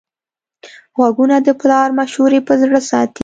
[0.95, 3.19] غوږونه د پلار مشورې په زړه ساتي